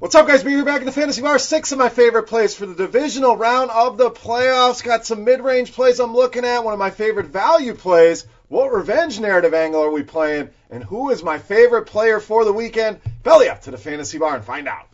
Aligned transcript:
What's 0.00 0.14
up, 0.14 0.28
guys? 0.28 0.44
Beer 0.44 0.64
back 0.64 0.78
in 0.78 0.86
the 0.86 0.92
Fantasy 0.92 1.22
Bar. 1.22 1.40
Six 1.40 1.72
of 1.72 1.78
my 1.78 1.88
favorite 1.88 2.28
plays 2.28 2.54
for 2.54 2.66
the 2.66 2.74
divisional 2.76 3.36
round 3.36 3.72
of 3.72 3.96
the 3.98 4.12
playoffs. 4.12 4.84
Got 4.84 5.04
some 5.04 5.24
mid-range 5.24 5.72
plays 5.72 5.98
I'm 5.98 6.14
looking 6.14 6.44
at. 6.44 6.62
One 6.62 6.72
of 6.72 6.78
my 6.78 6.90
favorite 6.90 7.26
value 7.26 7.74
plays. 7.74 8.24
What 8.46 8.72
revenge 8.72 9.18
narrative 9.18 9.54
angle 9.54 9.82
are 9.82 9.90
we 9.90 10.04
playing? 10.04 10.50
And 10.70 10.84
who 10.84 11.10
is 11.10 11.24
my 11.24 11.38
favorite 11.38 11.86
player 11.86 12.20
for 12.20 12.44
the 12.44 12.52
weekend? 12.52 13.00
Belly 13.24 13.48
up 13.48 13.62
to 13.62 13.72
the 13.72 13.76
Fantasy 13.76 14.18
Bar 14.18 14.36
and 14.36 14.44
find 14.44 14.68
out. 14.68 14.86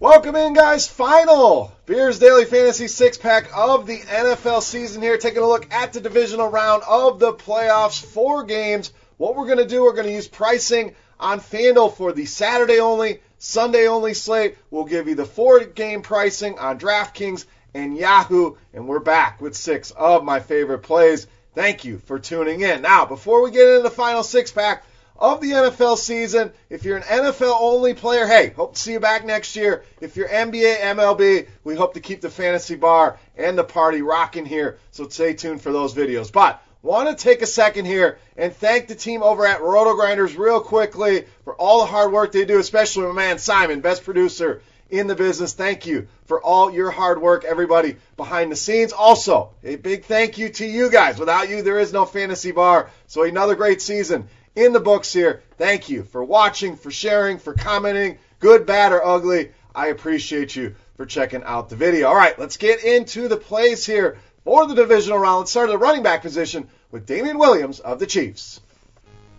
Welcome 0.00 0.36
in, 0.36 0.54
guys. 0.54 0.86
Final 0.86 1.70
Beers 1.84 2.18
Daily 2.18 2.46
Fantasy 2.46 2.88
six 2.88 3.18
pack 3.18 3.50
of 3.54 3.86
the 3.86 3.98
NFL 3.98 4.62
season 4.62 5.02
here. 5.02 5.18
Taking 5.18 5.42
a 5.42 5.46
look 5.46 5.70
at 5.70 5.92
the 5.92 6.00
divisional 6.00 6.48
round 6.48 6.82
of 6.88 7.18
the 7.18 7.34
playoffs. 7.34 8.02
Four 8.02 8.44
games. 8.44 8.90
What 9.18 9.34
we're 9.34 9.46
going 9.46 9.58
to 9.58 9.66
do, 9.66 9.82
we're 9.82 9.94
going 9.94 10.06
to 10.06 10.12
use 10.12 10.28
pricing 10.28 10.94
on 11.18 11.40
FanDuel 11.40 11.96
for 11.96 12.12
the 12.12 12.24
Saturday 12.24 12.78
only, 12.78 13.20
Sunday 13.38 13.88
only 13.88 14.14
slate. 14.14 14.56
We'll 14.70 14.84
give 14.84 15.08
you 15.08 15.16
the 15.16 15.24
four 15.24 15.64
game 15.64 16.02
pricing 16.02 16.56
on 16.60 16.78
DraftKings 16.78 17.44
and 17.74 17.96
Yahoo. 17.96 18.54
And 18.72 18.86
we're 18.86 19.00
back 19.00 19.40
with 19.40 19.56
six 19.56 19.90
of 19.90 20.24
my 20.24 20.38
favorite 20.38 20.84
plays. 20.84 21.26
Thank 21.56 21.84
you 21.84 21.98
for 21.98 22.20
tuning 22.20 22.60
in. 22.60 22.82
Now, 22.82 23.06
before 23.06 23.42
we 23.42 23.50
get 23.50 23.68
into 23.68 23.82
the 23.82 23.90
final 23.90 24.22
six 24.22 24.52
pack, 24.52 24.84
of 25.18 25.40
the 25.40 25.50
NFL 25.50 25.98
season. 25.98 26.52
If 26.70 26.84
you're 26.84 26.96
an 26.96 27.02
NFL 27.02 27.56
only 27.60 27.94
player, 27.94 28.26
hey, 28.26 28.50
hope 28.50 28.74
to 28.74 28.80
see 28.80 28.92
you 28.92 29.00
back 29.00 29.24
next 29.24 29.56
year. 29.56 29.84
If 30.00 30.16
you're 30.16 30.28
NBA, 30.28 30.78
MLB, 30.78 31.48
we 31.64 31.74
hope 31.74 31.94
to 31.94 32.00
keep 32.00 32.20
the 32.20 32.30
fantasy 32.30 32.76
bar 32.76 33.18
and 33.36 33.58
the 33.58 33.64
party 33.64 34.00
rocking 34.00 34.46
here. 34.46 34.78
So 34.92 35.08
stay 35.08 35.34
tuned 35.34 35.60
for 35.60 35.72
those 35.72 35.92
videos. 35.92 36.32
But 36.32 36.62
want 36.82 37.08
to 37.08 37.22
take 37.22 37.42
a 37.42 37.46
second 37.46 37.84
here 37.84 38.18
and 38.36 38.54
thank 38.54 38.88
the 38.88 38.94
team 38.94 39.22
over 39.22 39.46
at 39.46 39.60
RotoGrinders 39.60 40.38
real 40.38 40.60
quickly 40.60 41.24
for 41.44 41.54
all 41.54 41.80
the 41.80 41.86
hard 41.86 42.12
work 42.12 42.32
they 42.32 42.44
do, 42.44 42.58
especially 42.58 43.06
my 43.06 43.12
man 43.12 43.38
Simon, 43.38 43.80
best 43.80 44.04
producer 44.04 44.62
in 44.90 45.06
the 45.06 45.14
business. 45.14 45.52
Thank 45.52 45.86
you 45.86 46.08
for 46.26 46.40
all 46.40 46.70
your 46.70 46.90
hard 46.90 47.20
work, 47.20 47.44
everybody 47.44 47.96
behind 48.16 48.50
the 48.50 48.56
scenes. 48.56 48.92
Also, 48.92 49.50
a 49.64 49.76
big 49.76 50.04
thank 50.04 50.38
you 50.38 50.48
to 50.50 50.66
you 50.66 50.90
guys. 50.90 51.18
Without 51.18 51.48
you, 51.48 51.62
there 51.62 51.78
is 51.78 51.92
no 51.92 52.04
fantasy 52.04 52.52
bar. 52.52 52.90
So 53.06 53.24
another 53.24 53.54
great 53.54 53.82
season 53.82 54.28
in 54.56 54.72
the 54.72 54.80
books 54.80 55.12
here. 55.12 55.42
Thank 55.56 55.88
you 55.88 56.04
for 56.04 56.24
watching, 56.24 56.76
for 56.76 56.90
sharing, 56.90 57.38
for 57.38 57.54
commenting, 57.54 58.18
good, 58.40 58.66
bad, 58.66 58.92
or 58.92 59.04
ugly. 59.04 59.52
I 59.74 59.88
appreciate 59.88 60.56
you 60.56 60.74
for 60.96 61.06
checking 61.06 61.44
out 61.44 61.68
the 61.68 61.76
video. 61.76 62.08
All 62.08 62.16
right, 62.16 62.38
let's 62.38 62.56
get 62.56 62.82
into 62.82 63.28
the 63.28 63.36
plays 63.36 63.84
here 63.84 64.18
for 64.44 64.66
the 64.66 64.74
divisional 64.74 65.18
round. 65.18 65.40
Let's 65.40 65.50
start 65.50 65.68
at 65.68 65.72
the 65.72 65.78
running 65.78 66.02
back 66.02 66.22
position 66.22 66.68
with 66.90 67.06
Damien 67.06 67.38
Williams 67.38 67.80
of 67.80 67.98
the 67.98 68.06
Chiefs. 68.06 68.60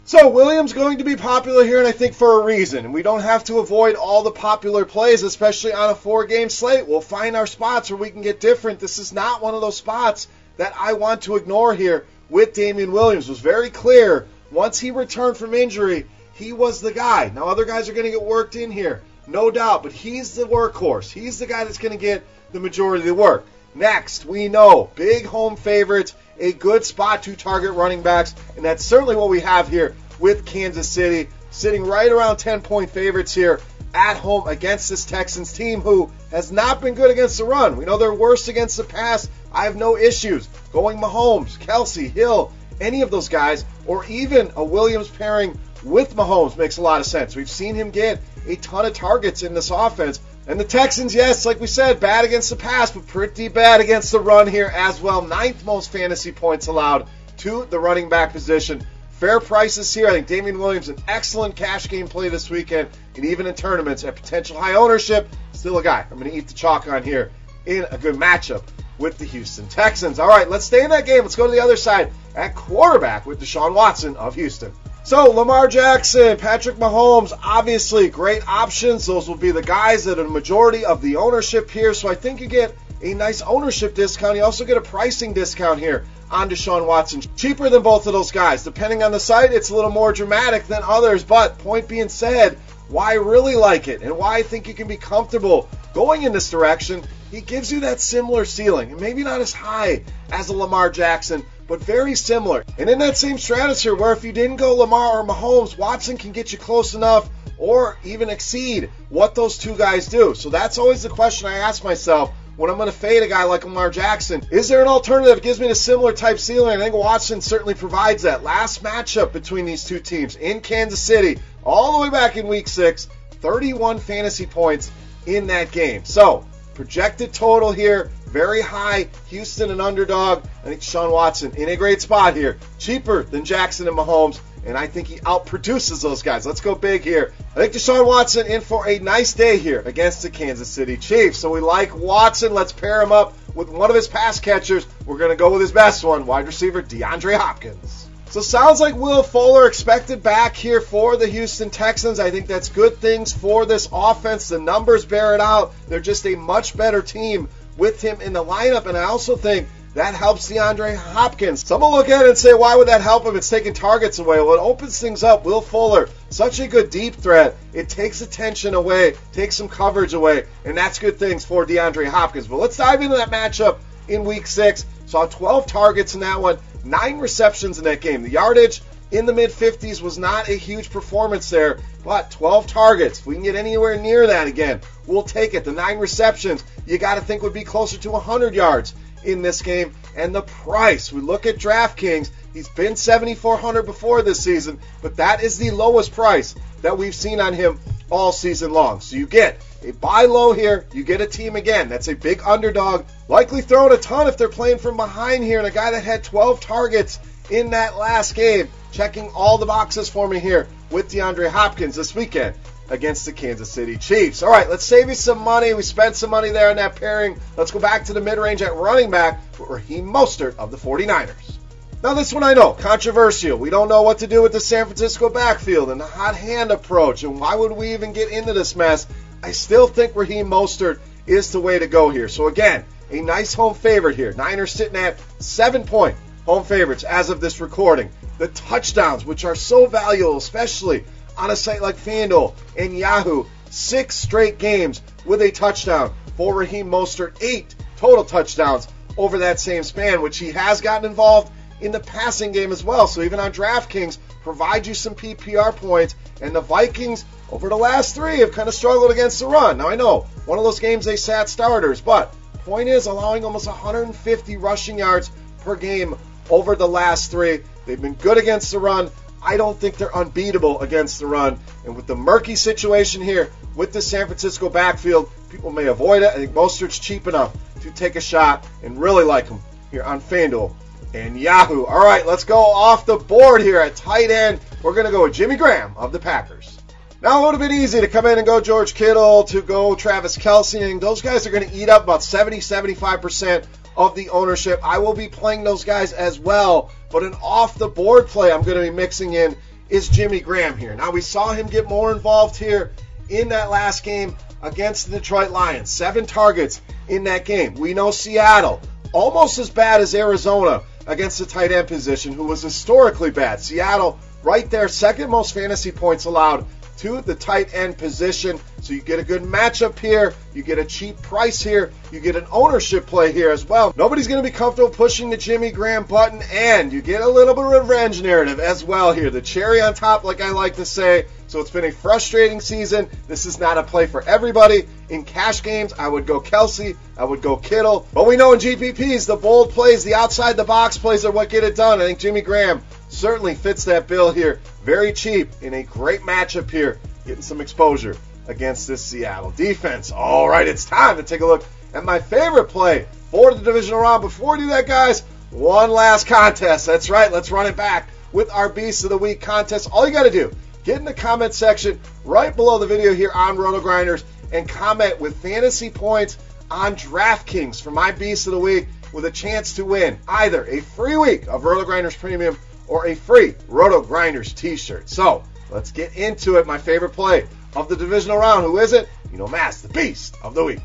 So 0.06 0.30
Williams 0.30 0.74
going 0.74 0.98
to 0.98 1.04
be 1.04 1.16
popular 1.16 1.64
here, 1.64 1.78
and 1.78 1.88
I 1.88 1.92
think 1.92 2.16
for 2.16 2.42
a 2.42 2.46
reason. 2.46 2.86
And 2.86 2.94
we 2.94 3.04
don't 3.04 3.22
have 3.22 3.44
to 3.46 3.60
avoid 3.60 3.96
all 3.96 4.24
the 4.24 4.32
popular 4.32 4.84
plays, 4.86 5.22
especially 5.22 5.74
on 5.74 5.92
a 5.92 5.96
four-game 5.96 6.50
slate. 6.50 6.88
We'll 6.88 7.02
find 7.02 7.36
our 7.36 7.46
spots 7.46 7.92
where 7.92 7.98
we 7.98 8.10
can 8.10 8.24
get 8.24 8.40
different. 8.40 8.80
This 8.80 8.98
is 8.98 9.14
not 9.14 9.42
one 9.42 9.54
of 9.54 9.62
those 9.62 9.78
spots 9.78 10.28
that 10.58 10.74
I 10.80 10.94
want 10.94 11.22
to 11.24 11.36
ignore 11.36 11.76
here 11.76 12.08
with 12.30 12.54
Damien 12.54 12.92
Williams. 12.92 13.28
It 13.28 13.32
was 13.32 13.40
very 13.40 13.70
clear 13.70 14.28
once 14.52 14.80
he 14.80 14.90
returned 14.92 15.38
from 15.38 15.54
injury, 15.54 16.08
he 16.34 16.54
was 16.54 16.82
the 16.82 16.92
guy. 16.92 17.32
Now, 17.34 17.48
other 17.48 17.66
guys 17.66 17.88
are 17.88 17.94
going 17.94 18.06
to 18.06 18.12
get 18.12 18.24
worked 18.24 18.56
in 18.56 18.72
here, 18.72 19.04
no 19.28 19.52
doubt, 19.52 19.84
but 19.84 19.92
he's 19.92 20.34
the 20.34 20.46
workhorse. 20.46 21.12
He's 21.12 21.38
the 21.38 21.46
guy 21.46 21.66
that's 21.66 21.78
going 21.78 21.92
to 21.92 22.04
get 22.04 22.24
the 22.52 22.60
majority 22.60 23.02
of 23.02 23.16
the 23.16 23.22
work. 23.22 23.46
Next, 23.76 24.26
we 24.26 24.48
know 24.48 24.90
big 24.96 25.26
home 25.26 25.56
favorites, 25.56 26.16
a 26.40 26.54
good 26.54 26.84
spot 26.84 27.24
to 27.24 27.36
target 27.36 27.72
running 27.74 28.02
backs, 28.02 28.36
and 28.56 28.66
that's 28.66 28.86
certainly 28.86 29.16
what 29.16 29.30
we 29.30 29.42
have 29.42 29.68
here 29.68 29.96
with 30.20 30.46
Kansas 30.46 30.90
City, 30.90 31.30
sitting 31.52 31.84
right 31.84 32.12
around 32.12 32.38
10 32.38 32.62
point 32.62 32.90
favorites 32.90 33.34
here 33.34 33.62
at 33.94 34.18
home 34.18 34.48
against 34.48 34.90
this 34.90 35.06
Texans 35.06 35.52
team 35.52 35.82
who 35.82 36.12
has 36.32 36.52
not 36.52 36.82
been 36.82 36.94
good 36.94 37.10
against 37.10 37.38
the 37.38 37.44
run. 37.44 37.76
We 37.76 37.86
know 37.86 37.98
they're 37.98 38.14
worse 38.14 38.48
against 38.48 38.78
the 38.78 38.84
pass. 38.84 39.30
I 39.52 39.64
have 39.64 39.76
no 39.76 39.98
issues 39.98 40.48
going 40.72 40.98
Mahomes, 40.98 41.58
Kelce, 41.58 42.12
Hill, 42.12 42.52
any 42.80 43.02
of 43.02 43.12
those 43.12 43.30
guys, 43.30 43.66
or 43.88 44.06
even 44.06 44.52
a 44.56 44.64
Williams 44.64 45.08
pairing 45.08 45.58
with 45.84 46.16
Mahomes 46.16 46.58
makes 46.58 46.78
a 46.78 46.82
lot 46.82 47.00
of 47.00 47.08
sense. 47.08 47.36
We've 47.36 47.50
seen 47.50 47.76
him 47.76 47.90
get 47.90 48.22
a 48.48 48.56
ton 48.58 48.86
of 48.86 48.94
targets 48.94 49.44
in 49.44 49.54
this 49.54 49.72
offense. 49.72 50.20
And 50.50 50.60
the 50.60 50.66
Texans, 50.66 51.14
yes, 51.14 51.46
like 51.46 51.60
we 51.60 51.68
said, 51.68 52.00
bad 52.00 52.26
against 52.26 52.50
the 52.50 52.56
pass, 52.56 52.90
but 52.90 53.06
pretty 53.06 53.50
bad 53.50 53.82
against 53.82 54.12
the 54.12 54.20
run 54.20 54.48
here 54.48 54.72
as 54.76 55.00
well. 55.00 55.22
Ninth 55.22 55.64
most 55.64 55.92
fantasy 55.92 56.32
points 56.32 56.66
allowed 56.66 57.08
to 57.38 57.66
the 57.66 57.80
running 57.80 58.10
back 58.10 58.32
position. 58.32 58.82
Fair 59.12 59.40
prices 59.40 59.94
here. 59.94 60.08
I 60.08 60.12
think 60.12 60.26
Damien 60.26 60.58
Williams, 60.58 60.90
an 60.90 60.98
excellent 61.08 61.56
cash 61.56 61.88
game 61.88 62.08
play 62.08 62.30
this 62.30 62.50
weekend, 62.50 62.90
and 63.16 63.26
even 63.26 63.46
in 63.46 63.54
tournaments 63.54 64.04
at 64.04 64.16
potential 64.16 64.60
high 64.60 64.74
ownership, 64.74 65.30
still 65.52 65.78
a 65.78 65.84
guy 65.84 66.04
I'm 66.10 66.18
going 66.18 66.32
to 66.32 66.36
eat 66.36 66.48
the 66.48 66.56
chalk 66.56 66.88
on 66.88 67.04
here 67.04 67.32
in 67.68 67.86
a 67.92 67.98
good 68.00 68.16
matchup 68.16 68.64
with 68.98 69.20
the 69.20 69.26
Houston 69.26 69.68
Texans. 69.68 70.18
All 70.18 70.28
right, 70.28 70.50
let's 70.50 70.66
stay 70.66 70.84
in 70.84 70.90
that 70.90 71.06
game. 71.06 71.22
Let's 71.22 71.36
go 71.36 71.46
to 71.46 71.52
the 71.52 71.60
other 71.60 71.78
side 71.78 72.12
at 72.34 72.56
quarterback 72.56 73.28
with 73.28 73.40
Deshaun 73.40 73.76
Watson 73.76 74.16
of 74.16 74.34
Houston. 74.34 74.74
So, 75.04 75.26
Lamar 75.32 75.68
Jackson, 75.68 76.38
Patrick 76.38 76.76
Mahomes, 76.76 77.34
obviously 77.44 78.10
great 78.10 78.48
options. 78.48 79.06
Those 79.06 79.28
will 79.28 79.38
be 79.38 79.52
the 79.52 79.62
guys 79.62 80.06
that 80.06 80.20
are 80.20 80.24
the 80.24 80.30
majority 80.30 80.86
of 80.86 81.02
the 81.02 81.16
ownership 81.16 81.72
here. 81.72 81.94
So, 81.94 82.10
I 82.10 82.16
think 82.16 82.42
you 82.42 82.48
get 82.48 82.76
a 83.02 83.14
nice 83.14 83.42
ownership 83.42 83.96
discount. 83.96 84.38
You 84.38 84.44
also 84.44 84.66
get 84.66 84.78
a 84.78 84.82
pricing 84.82 85.34
discount 85.34 85.80
here 85.80 86.06
on 86.30 86.50
Deshaun 86.50 86.86
Watson. 86.86 87.22
Cheaper 87.36 87.70
than 87.70 87.82
both 87.82 88.06
of 88.08 88.14
those 88.14 88.32
guys. 88.32 88.64
Depending 88.64 89.02
on 89.02 89.12
the 89.12 89.20
site, 89.20 89.52
it's 89.52 89.70
a 89.70 89.76
little 89.76 89.90
more 89.90 90.14
dramatic 90.14 90.68
than 90.68 90.82
others. 90.84 91.24
But, 91.24 91.58
point 91.58 91.88
being 91.88 92.10
said, 92.10 92.58
why 92.90 93.12
I 93.12 93.16
really 93.16 93.56
like 93.56 93.88
it 93.88 94.02
and 94.02 94.18
why 94.18 94.38
I 94.38 94.44
think 94.44 94.68
you 94.68 94.74
can 94.74 94.88
be 94.88 94.98
comfortable 94.98 95.70
going 95.94 96.24
in 96.24 96.34
this 96.34 96.50
direction 96.50 97.04
he 97.32 97.42
gives 97.42 97.72
you 97.72 97.82
that 97.82 98.02
similar 98.02 98.46
ceiling, 98.46 99.00
maybe 99.00 99.24
not 99.24 99.42
as 99.42 99.54
high 99.54 100.04
as 100.32 100.50
a 100.50 100.54
Lamar 100.54 100.90
Jackson, 100.90 101.46
but 101.70 101.82
very 101.82 102.16
similar. 102.16 102.66
And 102.80 102.90
in 102.90 103.00
that 103.00 103.16
same 103.16 103.38
stratosphere, 103.38 103.96
where 103.96 104.12
if 104.12 104.26
you 104.26 104.34
didn't 104.34 104.58
go 104.58 104.76
Lamar 104.76 105.20
or 105.20 105.24
Mahomes, 105.26 105.78
Watson 105.78 106.18
can 106.18 106.32
get 106.32 106.52
you 106.52 106.58
close 106.58 106.96
enough 106.96 107.30
or 107.60 107.98
even 108.04 108.30
exceed 108.30 108.90
what 109.10 109.36
those 109.36 109.58
two 109.58 109.76
guys 109.76 110.08
do. 110.08 110.34
So 110.34 110.50
that's 110.50 110.80
always 110.80 111.04
the 111.04 111.10
question 111.10 111.48
I 111.48 111.60
ask 111.60 111.84
myself 111.84 112.34
when 112.58 112.72
I'm 112.72 112.78
going 112.78 112.90
to 112.90 112.98
fade 112.98 113.22
a 113.22 113.28
guy 113.28 113.44
like 113.44 113.64
Lamar 113.64 113.92
Jackson. 113.92 114.42
Is 114.52 114.68
there 114.68 114.82
an 114.82 114.88
alternative 114.88 115.36
that 115.36 115.44
gives 115.44 115.60
me 115.60 115.70
a 115.70 115.76
similar 115.76 116.12
type 116.12 116.40
ceiling? 116.40 116.76
I 116.76 116.84
think 116.84 116.96
Watson 116.96 117.40
certainly 117.40 117.76
provides 117.76 118.24
that. 118.24 118.44
Last 118.44 118.84
matchup 118.84 119.32
between 119.32 119.66
these 119.66 119.86
two 119.86 120.00
teams 120.00 120.36
in 120.38 120.62
Kansas 120.62 121.02
City, 121.02 121.40
all 121.64 121.94
the 121.94 122.00
way 122.04 122.10
back 122.10 122.36
in 122.36 122.48
week 122.48 122.68
six, 122.68 123.08
31 123.42 124.00
fantasy 124.00 124.48
points 124.48 124.92
in 125.28 125.48
that 125.48 125.72
game. 125.72 126.04
So 126.04 126.46
Projected 126.80 127.34
total 127.34 127.74
here, 127.74 128.10
very 128.30 128.62
high. 128.62 129.10
Houston 129.28 129.72
an 129.72 129.82
underdog. 129.82 130.46
I 130.64 130.68
think 130.68 130.82
Deshaun 130.82 131.12
Watson 131.12 131.56
in 131.56 131.70
a 131.70 131.76
great 131.76 132.02
spot 132.02 132.36
here. 132.36 132.58
Cheaper 132.78 133.24
than 133.24 133.46
Jackson 133.46 133.88
and 133.88 133.98
Mahomes. 133.98 134.40
And 134.66 134.78
I 134.78 134.88
think 134.88 135.08
he 135.08 135.18
outproduces 135.20 136.02
those 136.02 136.22
guys. 136.22 136.46
Let's 136.46 136.62
go 136.62 136.76
big 136.76 137.02
here. 137.04 137.34
I 137.52 137.60
think 137.60 137.74
Deshaun 137.74 138.06
Watson 138.06 138.46
in 138.48 138.62
for 138.62 138.88
a 138.88 139.00
nice 139.00 139.34
day 139.34 139.58
here 139.58 139.82
against 139.86 140.22
the 140.22 140.30
Kansas 140.30 140.68
City 140.68 140.98
Chiefs. 140.98 141.40
So 141.40 141.50
we 141.50 141.62
like 141.62 141.96
Watson. 141.96 142.54
Let's 142.54 142.74
pair 142.74 143.02
him 143.02 143.12
up 143.12 143.34
with 143.56 143.70
one 143.70 143.90
of 143.90 143.96
his 143.96 144.08
pass 144.08 144.40
catchers. 144.40 144.86
We're 145.06 145.18
going 145.18 145.32
to 145.32 145.38
go 145.38 145.52
with 145.52 145.62
his 145.62 145.72
best 145.72 146.04
one, 146.04 146.26
wide 146.26 146.46
receiver 146.46 146.82
DeAndre 146.84 147.38
Hopkins. 147.38 148.10
So 148.30 148.42
sounds 148.42 148.80
like 148.80 148.94
Will 148.94 149.24
Fuller 149.24 149.66
expected 149.66 150.22
back 150.22 150.56
here 150.56 150.82
for 150.82 151.18
the 151.18 151.26
Houston 151.26 151.72
Texans. 151.72 152.20
I 152.20 152.30
think 152.30 152.46
that's 152.46 152.70
good 152.70 152.98
things 152.98 153.34
for 153.34 153.66
this 153.66 153.90
offense. 153.92 154.50
The 154.50 154.60
numbers 154.60 155.04
bear 155.04 155.34
it 155.34 155.42
out. 155.42 155.74
They're 155.88 156.00
just 156.00 156.28
a 156.28 156.36
much 156.36 156.78
better 156.78 157.02
team 157.02 157.50
with 157.80 158.02
him 158.02 158.22
in 158.22 158.34
the 158.34 158.44
lineup, 158.44 158.86
and 158.86 158.98
I 158.98 159.04
also 159.04 159.36
think 159.36 159.68
that 159.96 160.14
helps 160.14 160.50
DeAndre 160.50 160.96
Hopkins. 160.96 161.66
Some 161.66 161.82
will 161.82 161.92
look 161.92 162.10
at 162.10 162.24
it 162.24 162.30
and 162.30 162.38
say, 162.38 162.54
why 162.54 162.76
would 162.76 162.90
that 162.90 163.02
help 163.02 163.26
him? 163.26 163.36
It's 163.36 163.50
taking 163.50 163.74
targets 163.74 164.20
away. 164.20 164.40
Well, 164.40 164.54
it 164.54 164.60
opens 164.60 165.00
things 165.00 165.24
up. 165.24 165.46
Will 165.46 165.62
Fuller, 165.62 166.10
such 166.30 166.60
a 166.60 166.68
good 166.68 166.92
deep 166.92 167.16
threat. 167.16 167.56
It 167.74 167.90
takes 167.90 168.22
attention 168.22 168.76
away, 168.76 169.16
takes 169.32 169.56
some 169.56 169.68
coverage 169.68 170.14
away, 170.14 170.46
and 170.64 170.78
that's 170.78 171.00
good 171.00 171.18
things 171.18 171.44
for 171.44 171.66
DeAndre 171.66 172.08
Hopkins. 172.08 172.48
But 172.48 172.58
let's 172.58 172.78
dive 172.78 173.02
into 173.02 173.18
that 173.18 173.32
matchup 173.32 173.80
in 174.08 174.24
week 174.26 174.46
six. 174.46 174.86
Saw 175.08 175.26
12 175.26 175.66
targets 175.66 176.14
in 176.14 176.20
that 176.20 176.40
one 176.40 176.60
nine 176.84 177.18
receptions 177.18 177.78
in 177.78 177.84
that 177.86 178.02
game. 178.02 178.24
The 178.24 178.30
yardage 178.30 178.82
in 179.12 179.26
the 179.26 179.34
mid 179.34 179.50
50s 179.50 180.02
was 180.02 180.18
not 180.18 180.50
a 180.50 180.54
huge 180.54 180.90
performance 180.90 181.50
there, 181.50 181.80
but 182.04 182.32
12 182.32 182.68
targets. 182.68 183.20
If 183.20 183.26
we 183.26 183.36
can 183.36 183.44
get 183.44 183.56
anywhere 183.56 184.00
near 184.00 184.28
that 184.28 184.48
again, 184.48 184.82
we'll 185.08 185.24
take 185.24 185.54
it. 185.54 185.66
The 185.66 185.72
nine 185.72 185.98
receptions, 185.98 186.64
you 186.86 186.98
got 186.98 187.16
to 187.16 187.22
think 187.22 187.42
would 187.42 187.54
be 187.54 187.64
closer 187.64 187.98
to 188.00 188.12
100 188.12 188.54
yards 188.54 188.94
in 189.24 189.42
this 189.42 189.62
game. 189.62 189.94
And 190.16 190.34
the 190.34 190.42
price, 190.42 191.12
we 191.12 191.22
look 191.22 191.46
at 191.46 191.58
DraftKings, 191.58 192.30
he's 192.54 192.70
been 192.70 192.96
7,400 192.96 193.84
before 193.84 194.22
this 194.22 194.44
season, 194.44 194.80
but 195.02 195.18
that 195.18 195.44
is 195.44 195.58
the 195.58 195.72
lowest 195.72 196.12
price 196.12 196.56
that 196.82 196.98
we've 196.98 197.16
seen 197.16 197.40
on 197.40 197.54
him 197.54 197.80
all 198.10 198.32
season 198.32 198.72
long. 198.72 199.02
So 199.02 199.16
you 199.16 199.28
get 199.28 199.62
a 199.84 199.92
buy 199.92 200.26
low 200.26 200.54
here, 200.54 200.86
you 200.94 201.04
get 201.04 201.22
a 201.22 201.28
team 201.28 201.56
again. 201.56 201.90
That's 201.90 202.08
a 202.08 202.16
big 202.16 202.42
underdog, 202.46 203.06
likely 203.28 203.62
throwing 203.62 203.94
a 203.94 203.98
ton 203.98 204.28
if 204.28 204.38
they're 204.38 204.50
playing 204.50 204.80
from 204.80 204.98
behind 204.98 205.44
here, 205.44 205.60
and 205.60 205.68
a 205.68 205.72
guy 205.72 205.92
that 205.92 206.04
had 206.04 206.24
12 206.24 206.60
targets 206.60 207.20
in 207.50 207.72
that 207.72 207.98
last 207.98 208.36
game, 208.36 208.70
checking 208.92 209.30
all 209.30 209.58
the 209.58 209.66
boxes 209.66 210.10
for 210.10 210.28
me 210.28 210.40
here 210.40 210.68
with 210.92 211.10
DeAndre 211.10 211.50
Hopkins 211.50 211.96
this 211.96 212.14
weekend 212.14 212.56
against 212.90 213.26
the 213.26 213.32
Kansas 213.32 213.72
City 213.72 213.98
Chiefs. 213.98 214.44
All 214.44 214.50
right, 214.50 214.70
let's 214.70 214.86
save 214.86 215.10
you 215.10 215.16
some 215.16 215.40
money. 215.40 215.74
We 215.74 215.84
spent 215.84 216.16
some 216.16 216.30
money 216.30 216.50
there 216.50 216.72
in 216.72 216.78
that 216.78 216.96
pairing. 216.96 217.40
Let's 217.56 217.72
go 217.72 217.80
back 217.80 218.06
to 218.06 218.14
the 218.14 218.22
mid 218.22 218.38
range 218.38 218.62
at 218.62 218.76
running 218.76 219.12
back 219.12 219.42
with 219.60 219.70
Raheem 219.70 220.08
Mostert 220.08 220.58
of 220.58 220.72
the 220.72 220.78
49ers. 220.78 221.59
Now, 222.02 222.14
this 222.14 222.32
one 222.32 222.44
I 222.44 222.54
know, 222.54 222.72
controversial. 222.72 223.58
We 223.58 223.70
don't 223.70 223.90
know 223.90 224.04
what 224.04 224.20
to 224.20 224.28
do 224.28 224.42
with 224.42 224.54
the 224.54 224.62
San 224.62 224.86
Francisco 224.86 225.28
backfield 225.28 225.90
and 225.90 226.00
the 226.00 226.06
hot 226.06 226.34
hand 226.34 226.72
approach, 226.72 227.24
and 227.24 227.38
why 227.38 227.56
would 227.56 227.74
we 227.74 227.92
even 227.94 228.14
get 228.14 228.32
into 228.32 228.54
this 228.54 228.74
mess? 228.74 229.06
I 229.44 229.52
still 229.52 229.86
think 229.86 230.16
Raheem 230.16 230.48
Mostert 230.48 231.00
is 231.28 231.52
the 231.52 231.60
way 231.60 231.78
to 231.78 231.88
go 231.88 232.10
here. 232.10 232.30
So, 232.30 232.48
again, 232.48 232.86
a 233.12 233.20
nice 233.20 233.54
home 233.54 233.74
favorite 233.74 234.16
here. 234.16 234.32
Niners 234.32 234.72
sitting 234.72 234.96
at 234.96 235.20
seven 235.40 235.84
point 235.84 236.16
home 236.46 236.64
favorites 236.64 237.04
as 237.04 237.30
of 237.30 237.42
this 237.42 237.60
recording. 237.60 238.10
The 238.38 238.48
touchdowns, 238.48 239.26
which 239.26 239.44
are 239.44 239.56
so 239.56 239.86
valuable, 239.86 240.38
especially 240.38 241.04
on 241.38 241.52
a 241.52 241.56
site 241.58 241.82
like 241.82 241.98
FanDuel 241.98 242.56
and 242.78 242.98
Yahoo, 242.98 243.44
six 243.72 244.16
straight 244.16 244.58
games 244.58 245.02
with 245.26 245.42
a 245.42 245.52
touchdown 245.52 246.14
for 246.38 246.56
Raheem 246.56 246.90
Mostert, 246.90 247.44
eight 247.44 247.76
total 247.98 248.24
touchdowns 248.24 248.88
over 249.18 249.40
that 249.40 249.60
same 249.60 249.84
span, 249.84 250.22
which 250.22 250.38
he 250.38 250.54
has 250.54 250.80
gotten 250.80 251.10
involved 251.10 251.52
in 251.82 251.92
the 251.92 252.00
passing 252.00 252.52
game 252.52 252.72
as 252.72 252.84
well. 252.84 253.08
So 253.08 253.22
even 253.22 253.40
on 253.40 253.52
DraftKings, 253.52 254.18
provide 254.44 254.88
you 254.88 254.94
some 254.94 255.16
PPR 255.16 255.76
points. 255.76 256.16
And 256.42 256.56
the 256.56 256.62
Vikings, 256.62 257.26
over 257.52 257.70
the 257.70 257.78
last 257.78 258.16
three, 258.16 258.40
have 258.40 258.52
kind 258.52 258.68
of 258.68 258.74
struggled 258.74 259.12
against 259.12 259.40
the 259.40 259.48
run. 259.48 259.78
Now 259.78 259.90
I 259.90 259.96
know 259.96 260.22
one 260.46 260.58
of 260.58 260.64
those 260.64 260.80
games 260.80 261.06
they 261.06 261.16
sat 261.18 261.50
starters, 261.50 262.02
but 262.02 262.34
point 262.70 262.90
is 262.90 263.08
allowing 263.08 263.44
almost 263.44 263.68
150 263.68 264.58
rushing 264.58 265.00
yards 265.00 265.32
per 265.60 265.76
game 265.76 266.16
over 266.50 266.76
the 266.76 266.88
last 266.88 267.32
three. 267.32 267.62
They've 267.86 268.02
been 268.02 268.14
good 268.14 268.38
against 268.38 268.72
the 268.72 268.80
run. 268.80 269.10
I 269.42 269.58
don't 269.58 269.80
think 269.80 269.98
they're 269.98 270.16
unbeatable 270.16 270.82
against 270.82 271.20
the 271.20 271.26
run. 271.26 271.60
And 271.86 271.96
with 271.96 272.08
the 272.08 272.16
murky 272.16 272.56
situation 272.56 273.22
here 273.22 273.52
with 273.76 273.94
the 273.94 274.02
San 274.02 274.28
Francisco 274.28 274.70
backfield, 274.70 275.32
people 275.50 275.72
may 275.72 275.86
avoid 275.86 276.24
it. 276.24 276.30
I 276.30 276.36
think 276.36 276.54
Mostert's 276.54 277.00
cheap 277.00 277.28
enough 277.28 277.56
to 277.82 277.92
take 277.92 278.16
a 278.16 278.22
shot 278.22 278.68
and 278.84 279.00
really 279.00 279.24
like 279.24 279.48
him 279.48 279.60
here 279.92 280.04
on 280.04 280.22
FanDuel 280.22 280.74
and 281.14 281.40
Yahoo. 281.40 281.86
All 281.86 282.04
right, 282.04 282.26
let's 282.26 282.44
go 282.44 282.58
off 282.58 283.06
the 283.06 283.18
board 283.18 283.62
here 283.62 283.80
at 283.80 283.96
tight 283.96 284.32
end. 284.32 284.60
We're 284.84 284.94
going 284.94 285.06
to 285.06 285.12
go 285.12 285.24
with 285.24 285.34
Jimmy 285.34 285.56
Graham 285.56 285.94
of 285.98 286.12
the 286.12 286.20
Packers. 286.20 286.80
Now, 287.22 287.42
it 287.42 287.46
would 287.46 287.60
have 287.60 287.70
been 287.70 287.78
easy 287.78 288.00
to 288.00 288.08
come 288.08 288.26
in 288.26 288.38
and 288.38 288.48
go 288.48 288.62
George 288.62 288.94
Kittle, 288.94 289.44
to 289.46 289.62
go 289.62 289.94
Travis 289.94 290.38
Kelce, 290.38 290.90
and 290.90 291.02
those 291.02 291.22
guys 291.22 291.46
are 291.46 291.52
going 291.52 291.68
to 291.70 291.76
eat 291.76 291.90
up 291.90 292.04
about 292.04 292.24
70 292.24 292.60
75% 292.60 293.66
of 293.98 294.16
the 294.16 294.30
ownership. 294.30 294.80
I 294.84 295.00
will 295.00 295.14
be 295.14 295.28
playing 295.28 295.66
those 295.66 295.84
guys 295.84 296.14
as 296.14 296.40
well, 296.40 296.92
but 297.12 297.24
an 297.24 297.34
off 297.44 297.78
the 297.78 297.90
board 297.90 298.28
play 298.28 298.52
I'm 298.52 298.62
going 298.62 298.78
to 298.78 298.90
be 298.90 298.96
mixing 298.96 299.34
in 299.34 299.58
is 299.90 300.08
Jimmy 300.08 300.40
Graham 300.40 300.78
here. 300.78 300.96
Now, 300.96 301.12
we 301.12 301.20
saw 301.20 301.52
him 301.52 301.68
get 301.68 301.90
more 301.90 302.14
involved 302.14 302.56
here 302.56 302.92
in 303.28 303.50
that 303.50 303.70
last 303.70 304.04
game 304.04 304.38
against 304.62 305.10
the 305.10 305.18
Detroit 305.18 305.52
Lions. 305.52 305.90
Seven 305.90 306.26
targets 306.26 306.82
in 307.10 307.26
that 307.26 307.44
game. 307.44 307.74
We 307.74 307.94
know 307.94 308.12
Seattle, 308.12 308.80
almost 309.12 309.60
as 309.60 309.70
bad 309.70 310.00
as 310.00 310.16
Arizona 310.16 310.84
against 311.08 311.40
the 311.40 311.46
tight 311.46 311.72
end 311.72 311.88
position, 311.88 312.34
who 312.34 312.46
was 312.46 312.62
historically 312.62 313.32
bad. 313.32 313.60
Seattle, 313.60 314.20
right 314.44 314.70
there, 314.70 314.88
second 314.88 315.30
most 315.30 315.54
fantasy 315.54 315.92
points 315.92 316.26
allowed 316.26 316.66
to 317.00 317.22
the 317.22 317.34
tight 317.34 317.74
end 317.74 317.98
position. 317.98 318.60
So 318.82 318.94
you 318.94 319.02
get 319.02 319.20
a 319.20 319.24
good 319.24 319.44
matchup 319.44 319.98
here. 319.98 320.34
You 320.54 320.64
get 320.64 320.80
a 320.80 320.86
cheap 320.86 321.22
price 321.22 321.62
here. 321.62 321.92
You 322.12 322.20
get 322.20 322.36
an 322.36 322.46
ownership 322.52 323.06
play 323.06 323.32
here 323.32 323.52
as 323.52 323.66
well. 323.66 323.94
Nobody's 323.96 324.28
going 324.28 324.44
to 324.44 324.50
be 324.50 324.54
comfortable 324.56 324.90
pushing 324.90 325.30
the 325.30 325.38
Jimmy 325.38 325.72
Graham 325.72 326.04
button, 326.04 326.42
and 326.52 326.92
you 326.92 327.02
get 327.02 327.22
a 327.22 327.28
little 327.28 327.54
bit 327.54 327.64
of 327.64 327.72
revenge 327.72 328.22
narrative 328.22 328.60
as 328.60 328.84
well 328.84 329.14
here. 329.14 329.30
The 329.30 329.42
cherry 329.42 329.82
on 329.82 329.94
top, 329.94 330.24
like 330.24 330.42
I 330.42 330.52
like 330.52 330.76
to 330.76 330.86
say. 330.86 331.26
So 331.50 331.60
it's 331.60 331.72
been 331.72 331.86
a 331.86 331.92
frustrating 331.92 332.62
season. 332.62 333.10
This 333.28 333.48
is 333.48 333.60
not 333.60 333.80
a 333.80 333.84
play 333.84 334.06
for 334.06 334.22
everybody. 334.22 334.88
In 335.10 335.24
cash 335.24 335.64
games, 335.64 335.94
I 335.94 336.08
would 336.08 336.28
go 336.28 336.40
Kelce, 336.40 336.96
I 337.18 337.24
would 337.24 337.42
go 337.42 337.58
Kittle. 337.58 338.08
But 338.14 338.28
we 338.28 338.38
know 338.38 338.54
in 338.54 338.60
GPPs, 338.60 339.26
the 339.26 339.36
bold 339.36 339.72
plays, 339.72 340.04
the 340.04 340.14
outside 340.14 340.58
the 340.58 340.64
box 340.64 341.00
plays 341.00 341.26
are 341.26 341.32
what 341.32 341.50
get 341.50 341.64
it 341.64 341.76
done. 341.76 342.02
I 342.02 342.06
think 342.06 342.20
Jimmy 342.20 342.42
Graham 342.42 342.84
certainly 343.08 343.56
fits 343.56 343.86
that 343.86 344.08
bill 344.08 344.32
here. 344.32 344.62
Very 344.84 345.12
cheap 345.12 345.50
in 345.64 345.74
a 345.74 345.82
great 345.82 346.20
matchup 346.22 346.70
here, 346.70 347.00
getting 347.26 347.42
some 347.42 347.62
exposure 347.62 348.16
against 348.48 348.88
this 348.88 349.04
Seattle 349.04 349.50
defense. 349.50 350.12
All 350.12 350.48
right, 350.48 350.68
it's 350.68 350.86
time 350.86 351.18
to 351.18 351.24
take 351.24 351.42
a 351.42 351.48
look 351.48 351.66
at 351.96 352.06
my 352.06 352.20
favorite 352.20 352.66
play 352.66 353.08
for 353.32 353.56
the 353.56 353.64
divisional 353.64 354.02
round. 354.02 354.22
Before 354.22 354.56
we 354.56 354.66
do 354.66 354.68
that, 354.68 354.86
guys, 354.86 355.22
one 355.50 355.90
last 355.90 356.28
contest. 356.28 356.86
That's 356.86 357.10
right, 357.10 357.32
let's 357.32 357.50
run 357.50 357.66
it 357.66 357.76
back 357.76 358.08
with 358.32 358.52
our 358.52 358.70
Beast 358.70 359.04
of 359.04 359.10
the 359.10 359.18
Week 359.18 359.42
contest. 359.42 359.90
All 359.92 360.06
you 360.06 360.14
got 360.14 360.24
to 360.24 360.30
do, 360.30 360.52
get 360.84 360.98
in 360.98 361.06
the 361.06 361.14
comment 361.14 361.54
section 361.54 362.00
right 362.26 362.56
below 362.56 362.78
the 362.78 362.88
video 362.88 363.14
here 363.14 363.32
on 363.34 363.58
RotoGrinders 363.58 364.24
and 364.52 364.68
comment 364.68 365.20
with 365.20 365.42
fantasy 365.42 365.90
points 365.90 366.38
on 366.72 366.96
DraftKings 366.96 367.82
for 367.82 367.92
my 367.92 368.12
Beast 368.12 368.48
of 368.48 368.54
the 368.54 368.60
Week 368.60 368.88
with 369.14 369.26
a 369.26 369.32
chance 369.32 369.76
to 369.76 369.86
win 369.86 370.20
either 370.28 370.66
a 370.66 370.82
free 370.82 371.18
week 371.18 371.48
of 371.48 371.64
RotoGrinders 371.64 372.18
Premium 372.18 372.58
or 372.88 373.08
a 373.08 373.16
free 373.16 373.54
RotoGrinders 373.70 374.56
t-shirt. 374.56 375.10
So 375.10 375.44
let's 375.70 375.92
get 375.92 376.16
into 376.16 376.58
it. 376.58 376.68
My 376.68 376.78
favorite 376.78 377.12
play 377.12 377.48
of 377.76 377.90
the 377.90 377.96
divisional 377.96 378.38
round. 378.38 378.66
Who 378.66 378.80
is 378.80 378.94
it? 378.94 379.08
You 379.32 379.38
know, 379.38 379.48
Mass, 379.48 379.82
the 379.82 379.90
beast 379.90 380.36
of 380.44 380.56
the 380.56 380.64
week. 380.64 380.80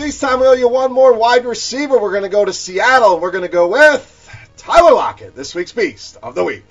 All 0.00 0.04
right, 0.04 0.12
this 0.12 0.18
time 0.18 0.40
we 0.40 0.46
owe 0.46 0.54
you 0.54 0.66
one 0.66 0.94
more 0.94 1.12
wide 1.12 1.44
receiver. 1.44 1.98
We're 1.98 2.12
going 2.12 2.22
to 2.22 2.30
go 2.30 2.42
to 2.42 2.54
Seattle. 2.54 3.20
We're 3.20 3.32
going 3.32 3.44
to 3.44 3.48
go 3.48 3.68
with 3.68 4.34
Tyler 4.56 4.94
Lockett, 4.94 5.36
this 5.36 5.54
week's 5.54 5.72
beast 5.72 6.16
of 6.22 6.34
the 6.34 6.42
week. 6.42 6.64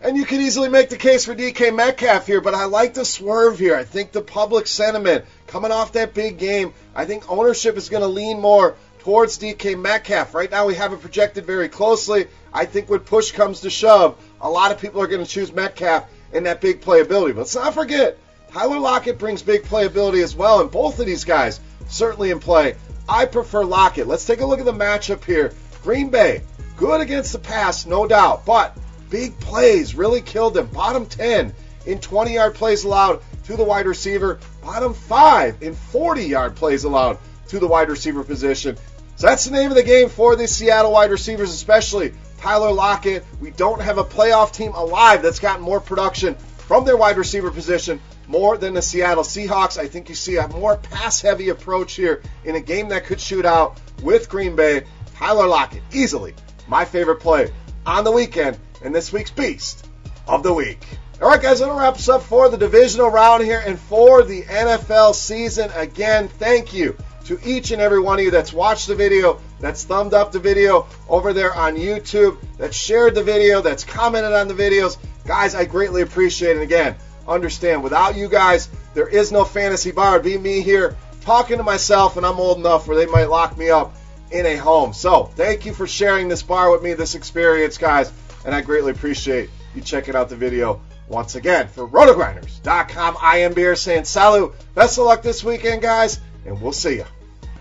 And 0.00 0.16
you 0.16 0.24
could 0.24 0.40
easily 0.40 0.68
make 0.68 0.88
the 0.88 0.96
case 0.96 1.24
for 1.24 1.34
DK 1.34 1.74
Metcalf 1.74 2.28
here, 2.28 2.40
but 2.40 2.54
I 2.54 2.66
like 2.66 2.94
the 2.94 3.04
swerve 3.04 3.58
here. 3.58 3.74
I 3.74 3.82
think 3.82 4.12
the 4.12 4.22
public 4.22 4.68
sentiment 4.68 5.24
coming 5.48 5.72
off 5.72 5.94
that 5.94 6.14
big 6.14 6.38
game, 6.38 6.72
I 6.94 7.06
think 7.06 7.28
ownership 7.28 7.76
is 7.76 7.88
going 7.88 8.02
to 8.02 8.06
lean 8.06 8.40
more 8.40 8.76
towards 9.00 9.36
DK 9.36 9.76
Metcalf. 9.76 10.32
Right 10.32 10.48
now, 10.48 10.64
we 10.64 10.76
have 10.76 10.92
it 10.92 11.00
projected 11.00 11.46
very 11.46 11.68
closely. 11.68 12.28
I 12.52 12.66
think 12.66 12.88
when 12.88 13.00
push 13.00 13.32
comes 13.32 13.62
to 13.62 13.70
shove, 13.70 14.16
a 14.40 14.48
lot 14.48 14.70
of 14.70 14.80
people 14.80 15.02
are 15.02 15.08
going 15.08 15.24
to 15.24 15.28
choose 15.28 15.52
Metcalf 15.52 16.08
in 16.32 16.44
that 16.44 16.60
big 16.60 16.82
playability. 16.82 17.30
But 17.30 17.38
let's 17.38 17.56
not 17.56 17.74
forget, 17.74 18.16
Tyler 18.52 18.78
Lockett 18.78 19.18
brings 19.18 19.42
big 19.42 19.64
playability 19.64 20.22
as 20.22 20.36
well, 20.36 20.60
and 20.60 20.70
both 20.70 21.00
of 21.00 21.06
these 21.06 21.24
guys 21.24 21.58
certainly 21.88 22.30
in 22.30 22.40
play. 22.40 22.76
I 23.08 23.26
prefer 23.26 23.64
Lockett. 23.64 24.06
Let's 24.06 24.24
take 24.24 24.40
a 24.40 24.46
look 24.46 24.60
at 24.60 24.64
the 24.64 24.72
matchup 24.72 25.24
here. 25.24 25.52
Green 25.82 26.10
Bay, 26.10 26.42
good 26.76 27.00
against 27.00 27.32
the 27.32 27.38
pass, 27.38 27.86
no 27.86 28.06
doubt, 28.06 28.46
but 28.46 28.76
big 29.10 29.38
plays 29.38 29.94
really 29.94 30.22
killed 30.22 30.54
them. 30.54 30.66
Bottom 30.66 31.06
10 31.06 31.54
in 31.86 31.98
20 32.00 32.34
yard 32.34 32.54
plays 32.54 32.84
allowed 32.84 33.20
to 33.44 33.56
the 33.56 33.64
wide 33.64 33.86
receiver, 33.86 34.40
bottom 34.62 34.94
5 34.94 35.62
in 35.62 35.74
40 35.74 36.22
yard 36.24 36.56
plays 36.56 36.84
allowed 36.84 37.18
to 37.48 37.58
the 37.58 37.66
wide 37.66 37.90
receiver 37.90 38.24
position. 38.24 38.76
So 39.16 39.26
that's 39.26 39.44
the 39.44 39.52
name 39.52 39.70
of 39.70 39.76
the 39.76 39.82
game 39.82 40.08
for 40.08 40.34
the 40.34 40.48
Seattle 40.48 40.92
wide 40.92 41.10
receivers, 41.10 41.50
especially 41.50 42.14
Tyler 42.38 42.72
Lockett. 42.72 43.24
We 43.40 43.50
don't 43.50 43.80
have 43.80 43.98
a 43.98 44.04
playoff 44.04 44.52
team 44.52 44.72
alive 44.72 45.22
that's 45.22 45.38
gotten 45.38 45.62
more 45.62 45.80
production 45.80 46.34
from 46.34 46.84
their 46.84 46.96
wide 46.96 47.18
receiver 47.18 47.50
position 47.50 48.00
more 48.26 48.56
than 48.56 48.74
the 48.74 48.82
Seattle 48.82 49.24
Seahawks. 49.24 49.78
I 49.78 49.86
think 49.86 50.08
you 50.08 50.14
see 50.14 50.36
a 50.36 50.48
more 50.48 50.76
pass 50.76 51.20
heavy 51.20 51.48
approach 51.50 51.94
here 51.94 52.22
in 52.44 52.56
a 52.56 52.60
game 52.60 52.88
that 52.88 53.04
could 53.04 53.20
shoot 53.20 53.44
out 53.44 53.78
with 54.02 54.28
Green 54.28 54.56
Bay. 54.56 54.84
Tyler 55.16 55.46
Lockett, 55.46 55.82
easily 55.92 56.34
my 56.66 56.84
favorite 56.84 57.20
play 57.20 57.52
on 57.86 58.04
the 58.04 58.10
weekend 58.10 58.58
and 58.82 58.94
this 58.94 59.12
week's 59.12 59.30
Beast 59.30 59.88
of 60.26 60.42
the 60.42 60.52
Week. 60.52 60.84
All 61.22 61.28
right, 61.28 61.40
guys, 61.40 61.60
that 61.60 61.72
wraps 61.72 62.08
up 62.08 62.22
for 62.22 62.48
the 62.48 62.56
divisional 62.56 63.08
round 63.08 63.44
here 63.44 63.62
and 63.64 63.78
for 63.78 64.22
the 64.22 64.42
NFL 64.42 65.14
season. 65.14 65.70
Again, 65.74 66.28
thank 66.28 66.74
you 66.74 66.96
to 67.26 67.38
each 67.44 67.70
and 67.70 67.80
every 67.80 68.00
one 68.00 68.18
of 68.18 68.24
you 68.24 68.30
that's 68.30 68.52
watched 68.52 68.88
the 68.88 68.94
video, 68.94 69.40
that's 69.60 69.84
thumbed 69.84 70.12
up 70.12 70.32
the 70.32 70.38
video 70.38 70.86
over 71.08 71.32
there 71.32 71.54
on 71.54 71.76
YouTube, 71.76 72.36
that 72.58 72.74
shared 72.74 73.14
the 73.14 73.22
video, 73.22 73.62
that's 73.62 73.84
commented 73.84 74.32
on 74.32 74.48
the 74.48 74.54
videos. 74.54 74.98
Guys, 75.24 75.54
I 75.54 75.64
greatly 75.64 76.02
appreciate 76.02 76.56
it. 76.56 76.62
Again, 76.62 76.96
understand, 77.28 77.82
without 77.82 78.16
you 78.16 78.28
guys, 78.28 78.68
there 78.94 79.08
is 79.08 79.32
no 79.32 79.44
fantasy 79.44 79.92
bar. 79.92 80.20
Be 80.20 80.38
me 80.38 80.60
here 80.60 80.96
talking 81.20 81.58
to 81.58 81.64
myself, 81.64 82.16
and 82.16 82.24
I'm 82.26 82.38
old 82.38 82.58
enough 82.58 82.86
where 82.86 82.96
they 82.96 83.06
might 83.06 83.30
lock 83.30 83.56
me 83.56 83.70
up 83.70 83.94
in 84.30 84.46
a 84.46 84.56
home. 84.56 84.92
So, 84.92 85.24
thank 85.24 85.66
you 85.66 85.72
for 85.72 85.86
sharing 85.86 86.28
this 86.28 86.42
bar 86.42 86.70
with 86.70 86.82
me, 86.82 86.94
this 86.94 87.14
experience, 87.14 87.78
guys 87.78 88.12
and 88.44 88.54
I 88.54 88.60
greatly 88.60 88.92
appreciate 88.92 89.50
you 89.74 89.80
checking 89.80 90.14
out 90.14 90.28
the 90.28 90.36
video 90.36 90.80
once 91.08 91.34
again. 91.34 91.68
For 91.68 91.88
rotogrinders.com, 91.88 93.16
I 93.20 93.38
am 93.38 93.54
Beer 93.54 93.74
saying 93.74 94.04
salut. 94.04 94.52
Best 94.74 94.98
of 94.98 95.06
luck 95.06 95.22
this 95.22 95.42
weekend, 95.42 95.82
guys, 95.82 96.20
and 96.46 96.60
we'll 96.60 96.72
see 96.72 96.96
you. 96.96 97.06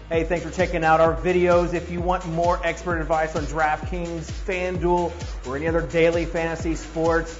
Hey, 0.09 0.25
thanks 0.25 0.45
for 0.45 0.51
checking 0.51 0.83
out 0.83 0.99
our 0.99 1.15
videos. 1.15 1.73
If 1.73 1.89
you 1.89 2.01
want 2.01 2.25
more 2.27 2.59
expert 2.63 2.99
advice 2.99 3.35
on 3.35 3.43
DraftKings, 3.45 4.29
FanDuel, 4.45 5.11
or 5.47 5.55
any 5.55 5.67
other 5.67 5.81
daily 5.81 6.25
fantasy 6.25 6.75
sports, 6.75 7.39